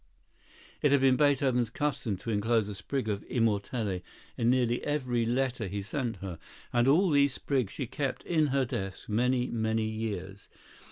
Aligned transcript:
It 0.81 0.91
had 0.91 0.99
been 0.99 1.15
Beethoven's 1.15 1.69
custom 1.69 2.17
to 2.17 2.31
enclose 2.31 2.67
a 2.67 2.73
sprig 2.73 3.07
of 3.07 3.21
immortelle 3.27 4.01
in 4.35 4.49
nearly 4.49 4.83
every 4.83 5.27
letter 5.27 5.67
he 5.67 5.83
sent 5.83 6.15
her, 6.25 6.39
and 6.73 6.87
all 6.87 7.11
these 7.11 7.35
sprigs 7.35 7.73
she 7.73 7.85
kept 7.85 8.23
in 8.23 8.47
her 8.47 8.65
desk 8.65 9.07
many, 9.09 9.51
many 9.51 9.85
years. 9.85 10.49